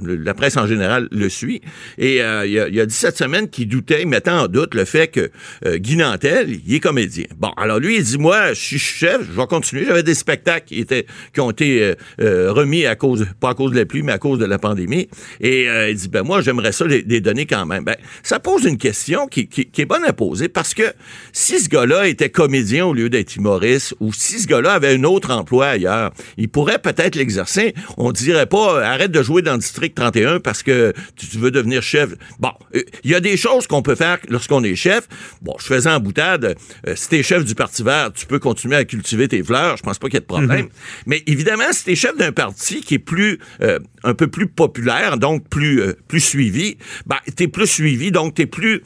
la 0.00 0.34
presse, 0.34 0.56
en 0.56 0.66
général 0.66 1.08
le 1.10 1.28
suit. 1.28 1.60
Et 1.98 2.22
euh, 2.22 2.46
il, 2.46 2.74
il 2.74 2.80
a 2.80 2.86
dit 2.86 2.94
cette 2.94 3.18
semaine 3.18 3.48
qu'il 3.48 3.68
doutait, 3.68 4.02
il 4.02 4.08
mettait 4.08 4.30
en 4.30 4.48
doute 4.48 4.74
le 4.74 4.84
fait 4.84 5.08
que 5.08 5.30
euh, 5.64 5.78
Guy 5.78 5.96
Nantel, 5.96 6.58
il 6.66 6.74
est 6.74 6.80
comédien. 6.80 7.24
Bon, 7.38 7.50
alors 7.56 7.78
lui, 7.78 7.96
il 7.96 8.02
dit 8.02 8.18
moi, 8.18 8.52
je 8.52 8.60
suis 8.60 8.78
chef, 8.78 9.22
je 9.22 9.32
vais 9.32 9.46
continuer. 9.46 9.84
J'avais 9.84 10.02
des 10.02 10.14
spectacles 10.14 10.66
qui 10.66 10.80
étaient 10.80 11.06
qui 11.32 11.40
ont 11.40 11.50
été 11.50 11.82
euh, 11.82 11.94
euh, 12.20 12.52
remis 12.52 12.86
à 12.86 12.94
cause, 12.94 13.26
pas 13.40 13.50
à 13.50 13.54
cause 13.54 13.72
de 13.72 13.78
la 13.78 13.86
pluie, 13.86 14.02
mais 14.02 14.12
à 14.12 14.18
cause 14.18 14.38
de 14.38 14.44
la 14.44 14.58
pandémie. 14.58 15.08
Et 15.40 15.66
il 15.66 15.96
dit 15.96 16.08
ben 16.08 16.22
moi, 16.22 16.40
j'aimerais 16.40 16.72
ça 16.72 16.86
les, 16.86 17.20
donner 17.20 17.46
quand 17.46 17.66
même. 17.66 17.84
Ben 17.84 17.96
ça 18.22 18.40
pose 18.40 18.64
une 18.64 18.78
question 18.78 19.26
qui, 19.26 19.48
qui, 19.48 19.66
qui 19.66 19.80
est 19.80 19.86
bonne 19.86 20.04
à 20.04 20.12
poser 20.12 20.48
parce 20.48 20.74
que 20.74 20.92
si 21.32 21.58
ce 21.58 21.68
gars-là 21.68 22.08
était 22.08 22.30
comédien 22.30 22.86
au 22.86 22.92
lieu 22.92 23.08
d'être 23.08 23.36
humoriste, 23.36 23.94
ou 24.00 24.12
si 24.12 24.38
ce 24.38 24.46
gars-là 24.46 24.72
avait 24.72 24.94
un 24.94 25.04
autre 25.04 25.30
emploi 25.30 25.66
ailleurs, 25.68 26.12
il 26.36 26.48
pourrait 26.48 26.78
peut-être 26.78 27.14
l'exercer. 27.14 27.74
On 27.96 28.12
dirait 28.12 28.46
pas 28.46 28.84
arrête 28.84 29.10
de 29.10 29.15
jouer 29.22 29.42
dans 29.42 29.52
le 29.52 29.58
district 29.58 29.96
31 29.96 30.40
parce 30.40 30.62
que 30.62 30.92
tu, 31.16 31.38
veux 31.38 31.50
devenir 31.50 31.82
chef. 31.82 32.10
Bon, 32.38 32.50
euh, 32.74 32.82
il 33.04 33.10
y 33.10 33.14
a 33.14 33.20
des 33.20 33.36
choses 33.36 33.66
qu'on 33.66 33.82
peut 33.82 33.94
faire 33.94 34.18
lorsqu'on 34.28 34.62
est 34.64 34.74
chef. 34.74 35.08
Bon, 35.42 35.54
je 35.58 35.64
faisais 35.66 35.90
en 35.90 36.00
boutade, 36.00 36.56
euh, 36.86 36.94
si 36.96 37.08
t'es 37.08 37.22
chef 37.22 37.44
du 37.44 37.54
Parti 37.54 37.82
vert, 37.82 38.10
tu 38.14 38.26
peux 38.26 38.38
continuer 38.38 38.76
à 38.76 38.84
cultiver 38.84 39.28
tes 39.28 39.42
fleurs, 39.42 39.76
je 39.76 39.82
pense 39.82 39.98
pas 39.98 40.08
qu'il 40.08 40.14
y 40.14 40.18
ait 40.18 40.20
de 40.20 40.26
problème. 40.26 40.68
Mais 41.06 41.22
évidemment, 41.26 41.72
si 41.72 41.84
t'es 41.84 41.94
chef 41.96 42.16
d'un 42.16 42.32
parti 42.32 42.80
qui 42.80 42.94
est 42.94 42.98
plus 42.98 43.38
euh, 43.62 43.78
un 44.04 44.14
peu 44.14 44.28
plus 44.28 44.46
populaire, 44.46 45.18
donc 45.18 45.48
plus 45.48 45.80
euh, 45.80 45.92
plus 46.08 46.20
suivi, 46.20 46.76
ben 47.06 47.16
t'es 47.34 47.48
plus 47.48 47.66
suivi, 47.66 48.10
donc 48.10 48.34
t'es 48.34 48.46
plus 48.46 48.82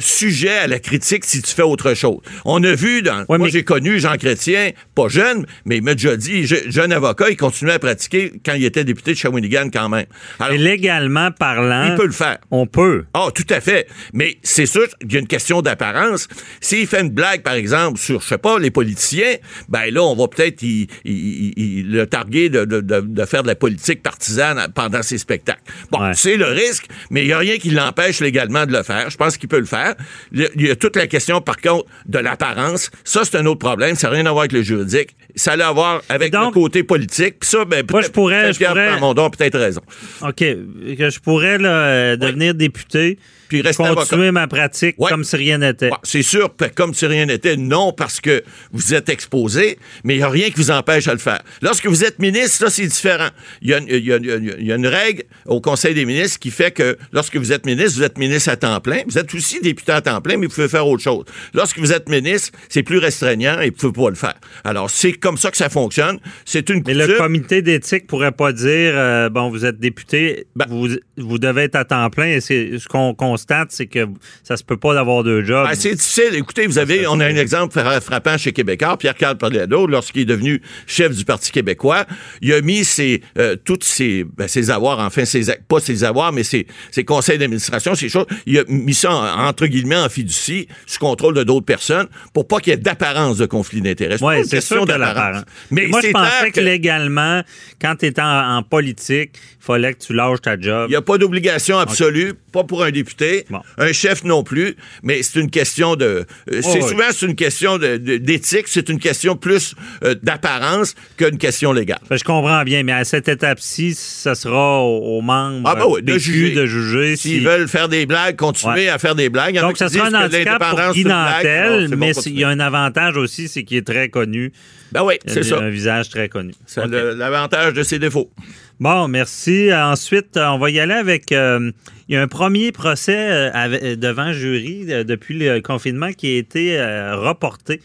sujet 0.00 0.56
à 0.56 0.66
la 0.66 0.78
critique 0.78 1.24
si 1.24 1.42
tu 1.42 1.52
fais 1.54 1.62
autre 1.62 1.94
chose. 1.94 2.18
On 2.44 2.62
a 2.64 2.74
vu 2.74 3.02
dans 3.02 3.20
Ouais, 3.28 3.38
moi 3.38 3.46
mais- 3.46 3.50
j'ai 3.50 3.64
connu 3.64 3.98
Jean 3.98 4.16
Chrétien, 4.16 4.70
pas 4.94 5.08
jeune, 5.08 5.46
mais 5.64 5.78
il 5.78 5.82
m'a 5.82 5.94
déjà 5.94 6.16
dit, 6.16 6.46
je- 6.46 6.70
jeune 6.70 6.92
avocat, 6.92 7.30
il 7.30 7.36
continuait 7.36 7.74
à 7.74 7.78
pratiquer 7.78 8.32
quand 8.44 8.54
il 8.54 8.64
était 8.64 8.84
député 8.84 9.12
de 9.12 9.18
Shawinigan 9.30 9.70
quand 9.72 9.88
même. 9.88 10.06
Alors, 10.40 10.56
légalement 10.56 11.30
parlant, 11.30 11.88
il 11.90 11.94
peut 11.96 12.06
le 12.06 12.12
faire. 12.12 12.38
on 12.50 12.66
peut. 12.66 13.04
Ah, 13.14 13.28
tout 13.34 13.46
à 13.50 13.60
fait. 13.60 13.88
Mais 14.12 14.36
c'est 14.42 14.66
sûr 14.66 14.86
qu'il 15.00 15.12
y 15.12 15.16
a 15.16 15.20
une 15.20 15.26
question 15.26 15.62
d'apparence. 15.62 16.28
S'il 16.60 16.86
fait 16.86 17.00
une 17.00 17.10
blague, 17.10 17.42
par 17.42 17.54
exemple, 17.54 17.98
sur, 17.98 18.20
je 18.20 18.26
sais 18.26 18.38
pas, 18.38 18.58
les 18.58 18.70
politiciens, 18.70 19.34
ben 19.68 19.92
là, 19.92 20.02
on 20.02 20.14
va 20.14 20.28
peut-être 20.28 20.62
y- 20.62 20.86
y- 21.04 21.10
y- 21.12 21.54
y- 21.56 21.82
le 21.82 22.06
targuer 22.06 22.48
de, 22.48 22.64
de- 22.64 22.80
de- 22.80 23.00
de 23.00 23.24
faire 23.24 23.42
de 23.42 23.48
la 23.48 23.54
politique 23.54 24.02
partisane 24.02 24.68
pendant 24.74 25.02
ses 25.02 25.18
spectacles. 25.18 25.60
Bon, 25.90 26.00
Ouais. 26.00 26.12
c'est 26.14 26.36
le 26.36 26.46
risque, 26.46 26.86
mais 27.10 27.22
il 27.22 27.26
n'y 27.26 27.32
a 27.32 27.38
rien 27.38 27.56
qui 27.58 27.70
l'empêche 27.70 28.20
légalement 28.20 28.66
de 28.66 28.72
le 28.72 28.82
faire. 28.82 29.10
Je 29.10 29.16
pense 29.16 29.36
qu'il 29.36 29.48
peut 29.48 29.58
le 29.58 29.64
faire. 29.66 29.94
Il 30.32 30.48
y 30.56 30.70
a- 30.70 30.76
toute 30.76 30.96
la 30.96 31.06
question, 31.06 31.40
par 31.40 31.56
contre, 31.56 31.86
de 32.06 32.18
l'apparence. 32.18 32.90
Ça, 33.04 33.22
c'est 33.24 33.36
un 33.36 33.46
autre 33.46 33.58
problème. 33.60 33.96
Ça 33.96 34.08
n'a 34.08 34.14
rien 34.14 34.26
à 34.26 34.30
voir 34.30 34.40
avec 34.42 34.52
le 34.52 34.62
juridique. 34.62 35.16
Ça 35.34 35.52
a 35.52 35.66
à 35.66 35.72
voir 35.72 36.02
avec 36.08 36.32
Donc- 36.32 36.54
le 36.54 36.60
côté 36.60 36.82
politique. 36.82 37.40
Puis 37.40 37.48
ça, 37.50 37.64
ben, 37.64 37.84
Moi, 37.90 38.02
je 38.02 38.08
pourrais- 38.08 38.52
je 38.52 38.58
pourrais- 38.64 38.90
Plamondon 39.16 39.24
a 39.26 39.30
peut-être 39.36 39.58
raison. 39.58 39.80
OK. 40.22 40.36
Que 40.38 41.10
je 41.10 41.20
pourrais 41.20 41.58
là, 41.58 41.86
euh, 41.86 42.16
devenir 42.16 42.54
député, 42.54 43.18
Puis 43.48 43.60
rester 43.62 43.82
continuer 43.84 44.26
avocat. 44.28 44.32
ma 44.32 44.46
pratique 44.48 44.96
Ouais. 44.98 45.10
comme 45.10 45.24
si 45.24 45.36
rien 45.36 45.58
n'était. 45.58 45.90
C'est 46.02 46.22
sûr, 46.22 46.54
comme 46.74 46.94
si 46.94 47.06
rien 47.06 47.26
n'était, 47.26 47.56
non, 47.56 47.92
parce 47.92 48.20
que 48.20 48.42
vous 48.72 48.94
êtes 48.94 49.08
exposé, 49.08 49.78
mais 50.04 50.14
il 50.14 50.18
n'y 50.18 50.22
a 50.22 50.28
rien 50.28 50.46
qui 50.50 50.56
vous 50.56 50.70
empêche 50.70 51.08
à 51.08 51.12
le 51.12 51.18
faire. 51.18 51.42
Lorsque 51.62 51.86
vous 51.86 52.04
êtes 52.04 52.18
ministre, 52.18 52.58
ça, 52.66 52.70
c'est 52.70 52.86
différent. 52.86 53.28
Il 53.62 53.70
y, 53.70 53.74
a, 53.74 53.78
une- 53.78 53.88
y 53.88 53.94
y 53.94 54.66
y 54.66 54.72
a 54.72 54.90
règle 54.90 55.22
au 55.46 55.60
Conseil 55.60 55.94
des 55.94 56.04
ministres 56.04 56.38
qui 56.38 56.50
fait 56.50 56.70
que 56.70 56.96
lorsque 57.12 57.36
vous 57.36 57.52
êtes 57.52 57.66
ministre, 57.66 57.98
vous 57.98 58.04
êtes 58.04 58.18
ministre 58.18 58.50
à 58.50 58.56
temps 58.56 58.80
plein. 58.80 59.00
Vous 59.08 59.18
êtes 59.18 59.32
aussi 59.34 59.60
député 59.60 59.92
à 59.92 60.00
temps 60.00 60.20
plein, 60.20 60.36
mais 60.36 60.46
vous 60.46 60.54
pouvez 60.54 60.68
faire 60.68 60.86
autre 60.86 61.02
chose. 61.02 61.24
Lorsque 61.54 61.78
vous 61.78 61.92
êtes 61.92 62.08
ministre, 62.08 62.50
c'est 62.68 62.82
plus 62.82 62.98
restreignant 62.98 63.60
et 63.60 63.66
ne 63.66 63.70
pouvez 63.70 63.92
pas 63.92 64.08
le 64.10 64.16
faire. 64.16 64.34
Alors, 64.64 64.90
c'est 64.90 65.12
comme 65.12 65.36
ça 65.36 65.50
que 65.50 65.56
ça 65.56 65.68
fonctionne. 65.68 66.18
C'est 66.44 66.68
une 66.70 66.82
Mais 66.86 66.94
le 66.94 67.16
comité 67.16 67.62
d'éthique 67.62 68.06
pourrait 68.06 68.32
pas 68.32 68.52
dire, 68.52 68.92
euh, 68.94 69.05
bon, 69.30 69.50
vous 69.50 69.64
êtes 69.64 69.78
député, 69.78 70.46
Ben- 70.56 70.66
vous, 70.68 70.88
vous 71.16 71.38
devez 71.38 71.62
être 71.64 71.76
à 71.76 71.84
temps 71.84 72.08
plein. 72.10 72.26
Et 72.26 72.40
ce 72.40 72.86
qu'on 72.88 73.14
constate, 73.14 73.68
c'est 73.70 73.86
que 73.86 74.06
ça 74.42 74.56
se 74.56 74.64
peut 74.64 74.76
pas 74.76 74.94
d'avoir 74.94 75.24
deux 75.24 75.44
jobs. 75.44 75.66
Ben, 75.66 75.74
c'est 75.74 75.94
difficile. 75.94 76.34
Écoutez, 76.34 76.66
vous 76.66 76.78
avez, 76.78 77.06
on 77.06 77.20
a 77.20 77.26
un 77.26 77.36
exemple 77.36 77.78
fra- 77.78 78.00
frappant 78.00 78.36
chez 78.38 78.52
Québécois, 78.52 78.96
Pierre-Carl 78.96 79.36
Pallado, 79.38 79.86
lorsqu'il 79.86 80.22
est 80.22 80.26
devenu 80.26 80.60
chef 80.86 81.14
du 81.16 81.24
Parti 81.24 81.50
québécois, 81.52 82.04
il 82.42 82.52
a 82.52 82.60
mis 82.60 82.84
ses, 82.84 83.22
euh, 83.38 83.56
toutes 83.64 83.84
ses, 83.84 84.24
ben, 84.24 84.48
ses 84.48 84.70
avoirs, 84.70 84.98
enfin, 85.00 85.24
ses, 85.24 85.42
pas 85.68 85.80
ses 85.80 86.04
avoirs, 86.04 86.32
mais 86.32 86.42
ses, 86.44 86.66
ses 86.90 87.04
conseils 87.04 87.38
d'administration, 87.38 87.94
ces 87.94 88.08
choses, 88.08 88.26
il 88.46 88.58
a 88.58 88.64
mis 88.68 88.94
ça, 88.94 89.12
en- 89.12 89.46
entre 89.46 89.66
guillemets, 89.66 89.96
en 89.96 90.08
fiducie, 90.08 90.68
sous 90.86 90.98
contrôle 90.98 91.34
de 91.34 91.42
d'autres 91.42 91.66
personnes, 91.66 92.06
pour 92.32 92.46
pas 92.48 92.58
qu'il 92.60 92.72
y 92.72 92.74
ait 92.74 92.78
d'apparence 92.78 93.38
de 93.38 93.46
conflit 93.46 93.80
d'intérêts. 93.80 94.16
Oui, 94.22 94.44
c'est 94.46 94.60
sûr 94.60 94.86
d'apparence. 94.86 95.14
l'apparence. 95.14 95.44
Mais 95.70 95.86
moi, 95.88 96.00
je 96.02 96.10
pensais 96.10 96.50
que, 96.50 96.60
légalement, 96.60 97.42
quand 97.80 97.96
tu 97.96 98.12
en, 98.18 98.56
en 98.58 98.62
politique, 98.62 98.95
il 99.08 99.28
fallait 99.60 99.94
que 99.94 99.98
tu 100.04 100.12
lâches 100.12 100.40
ta 100.42 100.58
job. 100.58 100.86
Il 100.88 100.90
n'y 100.90 100.96
a 100.96 101.02
pas 101.02 101.18
d'obligation 101.18 101.78
absolue, 101.78 102.34
pas 102.52 102.64
pour 102.64 102.82
un 102.84 102.90
député, 102.90 103.44
Bon. 103.50 103.60
un 103.78 103.92
chef 103.92 104.24
non 104.24 104.42
plus, 104.42 104.76
mais 105.02 105.22
c'est 105.22 105.40
une 105.40 105.50
question 105.50 105.96
de. 105.96 106.04
euh, 106.04 106.60
c'est 106.62 106.82
oui. 106.82 106.88
souvent 106.88 107.04
c'est 107.12 107.26
une 107.26 107.34
question 107.34 107.78
d'éthique, 107.78 108.66
c'est 108.68 108.88
une 108.88 108.98
question 108.98 109.36
plus 109.36 109.74
euh, 110.04 110.14
d'apparence 110.22 110.94
qu'une 111.16 111.38
question 111.38 111.72
légale. 111.72 111.98
Ben, 112.08 112.16
je 112.16 112.24
comprends 112.24 112.62
bien, 112.64 112.82
mais 112.82 112.92
à 112.92 113.04
cette 113.04 113.28
étape-ci, 113.28 113.94
ça 113.94 114.34
sera 114.34 114.80
aux, 114.82 115.18
aux 115.18 115.20
membres 115.22 115.68
Ah 115.68 115.74
ben 115.74 115.84
oui, 115.88 116.02
de 116.02 116.18
juger. 116.18 116.54
de 116.54 116.66
juger 116.66 117.16
S'ils 117.16 117.38
si- 117.38 117.44
veulent 117.44 117.68
faire 117.68 117.88
des 117.88 118.06
blagues, 118.06 118.36
continuer 118.36 118.74
Ouais. 118.74 118.88
à 118.88 118.98
faire 118.98 119.14
des 119.14 119.28
blagues. 119.28 119.58
Donc, 119.60 119.76
ça 119.76 119.88
sera 119.88 120.06
un 120.08 120.24
handicap 120.26 120.58
pour 120.62 120.92
Guy 120.92 121.02
c'est 121.02 121.08
Nantel, 121.08 121.86
c'est 121.88 121.96
bon, 121.96 121.96
mais 121.98 122.12
il 122.26 122.38
y 122.38 122.44
a 122.44 122.48
un 122.48 122.60
avantage 122.60 123.16
aussi, 123.16 123.48
c'est 123.48 123.64
qu'il 123.64 123.76
est 123.78 123.86
très 123.86 124.08
connu. 124.08 124.52
Ben 124.92 125.02
oui, 125.02 125.14
c'est 125.26 125.42
ça. 125.42 125.58
un 125.58 125.68
visage 125.68 126.08
très 126.08 126.28
connu. 126.28 126.52
C'est 126.66 126.86
l'avantage 126.86 127.74
de 127.74 127.82
ses 127.82 127.98
défauts. 127.98 128.30
Bon, 128.78 129.08
merci. 129.08 129.70
Euh, 129.70 129.86
Ensuite, 129.86 130.36
euh, 130.36 130.48
on 130.48 130.58
va 130.58 130.68
y 130.68 130.78
aller 130.78 130.92
avec. 130.92 131.32
euh, 131.32 131.70
il 132.08 132.14
y 132.14 132.18
a 132.18 132.22
un 132.22 132.28
premier 132.28 132.72
procès 132.72 133.50
devant 133.96 134.32
jury 134.32 134.84
depuis 135.04 135.36
le 135.38 135.60
confinement 135.60 136.12
qui 136.12 136.28
a 136.28 136.38
été 136.38 136.80
reporté. 137.14 137.80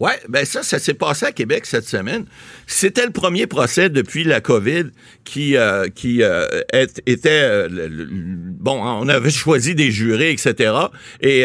Oui, 0.00 0.10
ben 0.28 0.44
ça, 0.44 0.64
ça 0.64 0.80
s'est 0.80 0.94
passé 0.94 1.26
à 1.26 1.32
Québec 1.32 1.66
cette 1.66 1.86
semaine. 1.86 2.24
C'était 2.66 3.04
le 3.04 3.12
premier 3.12 3.46
procès 3.46 3.90
depuis 3.90 4.24
la 4.24 4.40
COVID 4.40 4.86
qui, 5.22 5.56
euh, 5.56 5.88
qui 5.88 6.22
euh, 6.22 6.46
était... 7.06 7.42
euh, 7.44 7.68
bon, 8.00 8.80
on 8.82 9.08
avait 9.08 9.30
choisi 9.30 9.76
des 9.76 9.92
jurés, 9.92 10.32
etc. 10.32 10.72
Et 11.20 11.44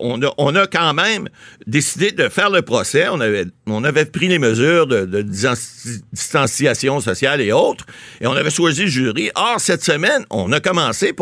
on, 0.00 0.20
a, 0.22 0.34
on 0.38 0.56
a 0.56 0.66
quand 0.66 0.92
même 0.92 1.28
décidé 1.66 2.10
de 2.10 2.28
faire 2.28 2.50
le 2.50 2.62
procès. 2.62 3.06
On 3.08 3.20
avait, 3.20 3.46
on 3.66 3.84
avait 3.84 4.04
pris 4.06 4.26
les 4.26 4.40
mesures 4.40 4.88
de, 4.88 5.22
distanciation 5.22 7.00
sociale 7.00 7.40
et 7.40 7.52
autres. 7.52 7.86
Et 8.20 8.26
on 8.26 8.32
avait 8.32 8.50
choisi 8.50 8.82
le 8.82 8.88
jury. 8.88 9.30
Or, 9.36 9.60
cette 9.60 9.84
semaine, 9.84 10.24
on 10.30 10.50
a 10.50 10.58
commencé, 10.58 11.14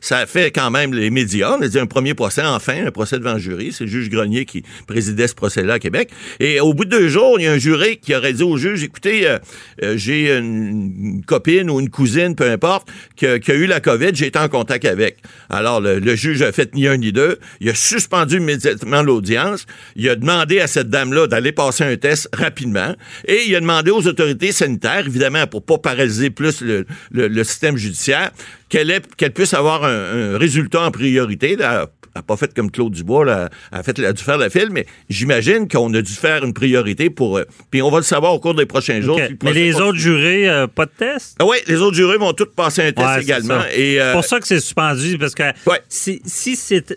ça 0.00 0.18
a 0.18 0.26
fait 0.26 0.52
quand 0.52 0.70
même 0.70 0.94
les 0.94 1.10
médias. 1.10 1.56
On 1.58 1.62
a 1.62 1.68
dit 1.68 1.78
un 1.78 1.86
premier 1.86 2.14
procès, 2.14 2.42
enfin, 2.42 2.86
un 2.86 2.90
procès 2.92 3.18
devant 3.18 3.34
le 3.34 3.40
jury. 3.40 3.72
C'est 3.72 3.84
le 3.84 3.90
juge 3.90 4.10
Grenier 4.10 4.44
qui 4.44 4.62
présidait 4.86 5.26
ce 5.26 5.34
procès-là 5.34 5.74
à 5.74 5.78
Québec. 5.78 6.10
Et 6.38 6.60
au 6.60 6.74
bout 6.74 6.84
de 6.84 6.90
deux 6.90 7.08
jours, 7.08 7.38
il 7.38 7.44
y 7.44 7.46
a 7.46 7.52
un 7.52 7.58
juré 7.58 7.96
qui 7.96 8.14
aurait 8.14 8.32
dit 8.32 8.42
au 8.42 8.56
juge, 8.56 8.82
écoutez, 8.82 9.26
euh, 9.26 9.38
euh, 9.82 9.96
j'ai 9.96 10.36
une, 10.36 11.22
copine 11.26 11.70
ou 11.70 11.80
une 11.80 11.90
cousine, 11.90 12.34
peu 12.34 12.50
importe, 12.50 12.88
qui 13.16 13.26
a, 13.26 13.36
eu 13.54 13.66
la 13.66 13.80
COVID, 13.80 14.10
j'ai 14.14 14.26
été 14.26 14.38
en 14.38 14.48
contact 14.48 14.84
avec. 14.84 15.18
Alors, 15.48 15.80
le, 15.80 16.14
juge 16.14 16.42
a 16.42 16.52
fait 16.52 16.74
ni 16.74 16.86
un 16.86 16.96
ni 16.96 17.12
deux. 17.12 17.38
Il 17.60 17.68
a 17.68 17.74
suspendu 17.74 18.36
immédiatement 18.36 19.02
l'audience. 19.02 19.66
Il 19.96 20.08
a 20.08 20.16
demandé 20.16 20.60
à 20.60 20.66
cette 20.66 20.90
dame-là 20.90 21.26
d'aller 21.26 21.52
passer 21.52 21.84
un 21.84 21.96
test 21.96 22.28
rapidement. 22.32 22.94
Et 23.26 23.44
il 23.46 23.54
a 23.56 23.60
demandé 23.60 23.90
aux 23.90 24.06
autorités 24.06 24.52
sanitaires, 24.52 25.06
évidemment, 25.06 25.46
pour 25.46 25.64
pas 25.64 25.78
paralyser 25.78 26.30
plus 26.30 26.62
le 26.62 27.44
système 27.44 27.76
judiciaire, 27.76 28.30
qu'elle 28.70 29.32
puisse 29.34 29.52
avoir 29.54 29.84
un, 29.84 30.34
un 30.34 30.38
résultat 30.38 30.80
en 30.82 30.90
priorité. 30.90 31.56
Là, 31.56 31.86
elle 32.14 32.18
n'a 32.20 32.22
pas 32.22 32.36
fait 32.36 32.52
comme 32.54 32.70
Claude 32.72 32.92
Dubois, 32.92 33.24
là, 33.24 33.48
elle 33.72 33.78
a, 33.78 33.82
fait, 33.84 33.96
elle 33.98 34.06
a 34.06 34.12
dû 34.12 34.22
faire 34.24 34.36
la 34.38 34.50
file, 34.50 34.68
mais 34.72 34.84
j'imagine 35.08 35.68
qu'on 35.68 35.92
a 35.94 36.02
dû 36.02 36.12
faire 36.12 36.44
une 36.44 36.52
priorité 36.52 37.08
pour... 37.08 37.38
euh, 37.38 37.44
puis 37.70 37.82
on 37.82 37.90
va 37.90 37.98
le 37.98 38.02
savoir 38.02 38.32
au 38.34 38.40
cours 38.40 38.54
des 38.54 38.66
prochains 38.66 39.00
jours. 39.00 39.16
OK. 39.16 39.22
si 39.26 39.30
le 39.32 39.38
Mais 39.44 39.52
les 39.52 39.70
continue. 39.70 39.88
autres 39.88 39.98
jurés, 39.98 40.48
euh, 40.48 40.66
pas 40.66 40.86
de 40.86 40.90
test? 40.98 41.36
Ah 41.38 41.44
oui, 41.46 41.58
les 41.68 41.76
autres 41.76 41.94
jurés 41.96 42.16
vont 42.18 42.32
tous 42.32 42.46
passer 42.46 42.82
un 42.82 42.92
test 42.92 43.06
Ouais, 43.06 43.22
également. 43.22 43.54
euh, 43.60 43.68
C'est 43.70 44.12
pour 44.12 44.24
ça 44.24 44.40
que 44.40 44.46
c'est 44.48 44.58
suspendu, 44.58 45.18
parce 45.18 45.34
que 45.36 45.42
Ouais. 45.66 45.80
si, 45.88 46.20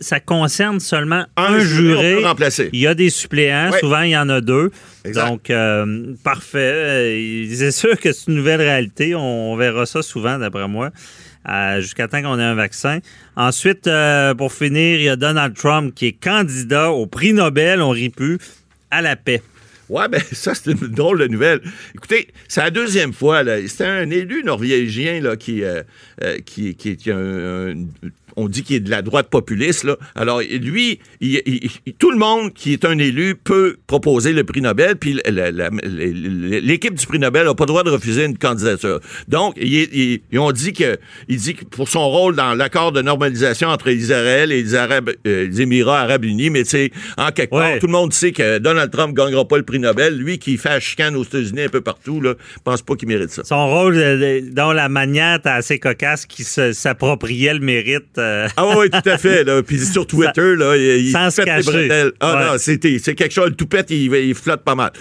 ça 0.02 0.20
concerne 0.20 0.80
seulement 0.80 1.26
Un 1.38 1.54
un, 1.56 1.60
juré, 1.60 2.18
il 2.74 2.80
y 2.80 2.88
a 2.88 2.96
des 2.96 3.12
suppléants, 3.12 3.70
Ouais. 3.72 3.80
souvent 3.82 4.02
il 4.02 4.12
y 4.12 4.18
en 4.18 4.30
a 4.30 4.42
deux. 4.42 4.72
Exact. 5.06 5.28
Donc, 5.28 5.50
euh, 5.50 6.14
parfait. 6.24 7.46
C'est 7.54 7.72
sûr 7.72 8.00
que 8.00 8.12
c'est 8.14 8.28
une 8.32 8.38
nouvelle 8.38 8.62
réalité. 8.62 9.16
On 9.16 9.56
verra 9.56 9.86
ça 9.86 10.02
souvent, 10.02 10.38
d'après 10.40 10.68
moi, 10.68 10.92
euh, 11.50 11.82
jusqu'à 11.82 12.08
temps 12.08 12.22
qu'on 12.22 12.40
ait 12.40 12.44
un 12.44 12.56
vaccin. 12.56 13.00
Ensuite, 13.36 13.88
euh, 13.88 14.34
pour 14.34 14.54
finir, 14.54 15.00
il 15.00 15.04
y 15.04 15.10
a 15.10 15.16
Donald 15.16 15.56
Trump 15.56 15.94
qui 15.94 16.08
est 16.08 16.12
candidat 16.14 16.92
au 16.92 17.06
prix 17.06 17.34
Nobel, 17.34 17.82
on 17.82 17.90
rit 17.90 18.10
plus, 18.10 18.38
à 18.92 19.02
la 19.02 19.16
paix. 19.16 19.42
Ouais, 19.90 20.08
ben 20.08 20.22
ça, 20.32 20.56
c'est 20.56 20.72
une 20.72 20.88
drôle 20.88 21.20
de 21.20 21.28
nouvelle. 21.28 21.60
Écoutez, 21.94 22.30
c'est 22.48 22.62
la 22.62 22.72
deuxième 22.72 23.12
fois. 23.12 23.44
C'était 23.68 23.84
un 23.86 24.10
élu 24.10 24.44
norvégien 24.44 25.20
là, 25.20 25.36
qui, 25.36 25.64
euh, 25.64 25.84
euh, 26.24 26.38
qui, 26.46 26.76
qui, 26.76 26.96
qui 26.96 27.12
a 27.12 27.18
un- 27.18 27.72
un- 27.72 27.86
on 28.36 28.48
dit 28.48 28.64
qu'il 28.64 28.76
est 28.78 28.80
de 28.82 28.90
la 28.90 29.02
droite 29.02 29.30
populiste. 29.30 29.84
Là. 29.84 29.98
Alors, 30.16 30.42
lui, 30.42 31.00
il- 31.22 31.42
il- 31.46 31.70
il- 31.86 31.94
tout 31.94 32.12
le 32.12 32.18
monde 32.18 32.54
qui 32.54 32.74
est 32.74 32.86
un 32.86 32.98
élu 32.98 33.36
peut 33.36 33.78
proposer 33.88 34.34
le 34.34 34.44
prix 34.44 34.62
Nobel, 34.62 34.96
puis 34.98 35.20
l'équipe 35.82 36.94
du 36.94 37.06
prix 37.06 37.20
Nobel 37.20 37.46
n'a 37.46 37.54
pas 37.54 37.64
le 37.64 37.68
droit 37.68 37.84
de 37.84 37.90
refuser 37.90 38.26
une 38.26 38.38
candidature. 38.38 39.00
Donc, 39.28 39.56
ils 39.58 40.20
ont 40.38 40.52
dit 40.52 40.74
que, 40.74 40.98
il 41.28 41.38
dit 41.38 41.56
que 41.56 41.66
pour 41.66 41.88
son 41.90 42.08
rôle 42.10 42.36
dans 42.36 42.54
l'accord 42.54 42.92
de 42.92 43.02
normalisation 43.02 43.70
entre 43.70 43.90
Israël 43.90 44.52
et 44.52 44.62
les, 44.64 44.76
Arabes, 44.76 45.12
euh, 45.28 45.48
les 45.48 45.62
Émirats 45.62 46.02
arabes 46.02 46.26
unis, 46.26 46.50
mais 46.50 46.64
tu 46.64 46.70
sais, 46.70 46.92
en 47.18 47.32
quelque 47.32 47.54
Ouais. 47.54 47.72
part, 47.72 47.80
tout 47.80 47.88
le 47.88 47.92
monde 47.92 48.14
sait 48.14 48.32
que 48.32 48.58
Donald 48.60 48.92
Trump 48.92 49.18
ne 49.18 49.24
gagnera 49.24 49.48
pas 49.48 49.58
le 49.58 49.64
prix 49.64 49.80
Nobel. 49.80 50.18
Lui 50.18 50.40
qui 50.40 50.58
fait 50.58 50.70
la 50.70 50.80
chicane 50.80 51.16
aux 51.16 51.24
États-Unis 51.24 51.62
un 51.64 51.70
peu 51.70 51.82
partout, 51.82 52.22
là, 52.22 52.34
pense 52.64 52.82
pas 52.82 52.96
qu'il 52.96 53.08
mérite 53.08 53.30
ça. 53.30 53.44
Son 53.44 53.68
rôle, 53.70 53.96
euh, 53.98 54.42
dans 54.52 54.74
la 54.74 54.90
manière 54.90 55.40
assez 55.46 55.80
cocasse, 55.80 56.26
qui 56.26 56.44
s'appropriait 56.44 57.54
le 57.54 57.60
mérite. 57.60 58.18
Euh, 58.24 58.48
Ah 58.58 58.78
oui, 58.78 58.90
tout 58.90 59.10
à 59.10 59.18
fait. 59.18 59.44
Là. 59.44 59.62
Puis 59.64 59.80
sur 59.80 60.08
Twitter, 60.14 60.56
là, 60.56 60.76
il, 60.76 61.06
il 61.08 61.12
Sans 61.12 61.30
se 61.30 61.42
pète 61.42 61.56
les 61.58 61.64
bretelles. 61.64 62.12
Ah 62.20 62.36
Ouais. 62.36 62.46
non, 62.46 62.52
c'est 62.58 63.16
quelque 63.16 63.32
chose. 63.34 63.50
Le 63.50 63.56
toupette, 63.56 63.90
il, 63.92 64.14
il 64.14 64.36
flotte 64.36 64.64
pas 64.64 64.76
mal. 64.76 64.92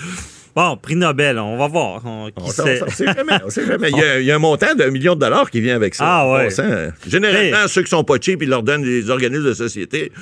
Bon, 0.55 0.77
prix 0.77 0.97
Nobel, 0.97 1.39
on 1.39 1.57
va 1.57 1.67
voir. 1.67 2.03
On- 2.05 2.27
qui 2.27 2.35
On 2.37 2.47
sait? 2.51 2.83
on 2.87 2.91
sait 2.91 3.07
jamais, 3.07 3.33
on 3.43 3.49
sait 3.49 3.65
jamais. 3.67 3.89
Il, 3.93 3.97
y 3.97 4.03
a, 4.03 4.21
il 4.21 4.27
y 4.27 4.31
a 4.31 4.37
un 4.37 4.39
montant 4.39 4.75
d'un 4.75 4.91
million 4.91 5.15
de 5.15 5.21
dollars 5.21 5.51
qui 5.51 5.63
vient 5.63 5.77
avec 5.77 5.95
ça. 5.95 6.05
Ah 6.07 6.31
ouais. 6.31 6.45
passant. 6.49 6.65
Généralement, 7.07 7.57
Hey. 7.63 7.69
ceux 7.69 7.83
qui 7.83 7.89
sont 7.89 8.05
pas 8.05 8.17
cheap, 8.21 8.43
ils 8.43 8.51
leur 8.51 8.63
donnent 8.63 8.83
des 8.83 9.09
organismes 9.09 9.45
de 9.47 9.55
société. 9.55 10.13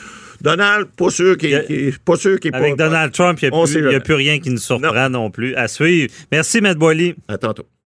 Donald, 0.40 0.86
pas 0.96 1.10
sûr 1.10 1.36
qu'il 1.36 1.52
a- 1.56 1.62
pas 2.04 2.14
sûr 2.16 2.38
qu'il 2.38 2.54
Avec 2.54 2.76
pas- 2.76 2.84
Donald 2.84 3.12
Trump, 3.12 3.40
il 3.42 3.50
n'y 3.50 3.56
a, 3.60 3.66
jamais. 3.66 3.98
plus 4.00 4.14
rien 4.14 4.38
qui 4.38 4.50
nous 4.50 4.58
surprend 4.58 5.10
non, 5.10 5.30
plus. 5.32 5.52
À 5.56 5.66
suivre. 5.66 6.12
Merci, 6.30 6.60
Matt 6.60 6.78
Boily. 6.78 7.16
À 7.26 7.36
tantôt. 7.36 7.66